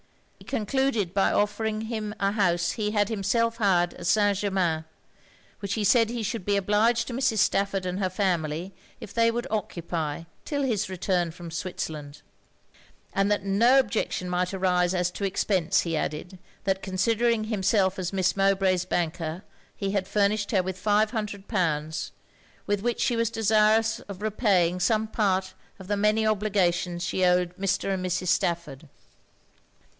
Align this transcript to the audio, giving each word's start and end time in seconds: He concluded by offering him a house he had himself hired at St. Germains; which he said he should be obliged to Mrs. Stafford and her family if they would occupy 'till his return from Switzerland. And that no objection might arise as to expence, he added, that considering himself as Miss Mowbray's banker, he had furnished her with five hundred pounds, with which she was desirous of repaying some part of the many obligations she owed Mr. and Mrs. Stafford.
He 0.39 0.45
concluded 0.51 1.13
by 1.13 1.31
offering 1.31 1.81
him 1.81 2.13
a 2.19 2.31
house 2.31 2.71
he 2.71 2.91
had 2.91 3.07
himself 3.07 3.57
hired 3.57 3.93
at 3.93 4.07
St. 4.07 4.35
Germains; 4.39 4.83
which 5.59 5.75
he 5.75 5.83
said 5.83 6.09
he 6.09 6.23
should 6.23 6.43
be 6.43 6.57
obliged 6.57 7.07
to 7.07 7.13
Mrs. 7.13 7.37
Stafford 7.37 7.85
and 7.85 7.99
her 7.99 8.09
family 8.09 8.73
if 8.99 9.13
they 9.13 9.29
would 9.29 9.47
occupy 9.51 10.23
'till 10.43 10.63
his 10.63 10.89
return 10.89 11.29
from 11.29 11.51
Switzerland. 11.51 12.23
And 13.13 13.31
that 13.31 13.43
no 13.45 13.77
objection 13.77 14.27
might 14.27 14.53
arise 14.53 14.95
as 14.95 15.11
to 15.11 15.23
expence, 15.23 15.81
he 15.81 15.95
added, 15.95 16.39
that 16.63 16.83
considering 16.83 17.45
himself 17.45 17.97
as 17.99 18.11
Miss 18.11 18.35
Mowbray's 18.35 18.83
banker, 18.83 19.43
he 19.77 19.91
had 19.91 20.07
furnished 20.07 20.49
her 20.51 20.63
with 20.63 20.77
five 20.79 21.11
hundred 21.11 21.47
pounds, 21.47 22.11
with 22.65 22.81
which 22.81 22.99
she 22.99 23.15
was 23.15 23.29
desirous 23.29 23.99
of 24.09 24.23
repaying 24.23 24.79
some 24.79 25.07
part 25.07 25.53
of 25.77 25.87
the 25.87 25.95
many 25.95 26.25
obligations 26.25 27.03
she 27.03 27.23
owed 27.23 27.55
Mr. 27.55 27.93
and 27.93 28.03
Mrs. 28.03 28.27
Stafford. 28.29 28.89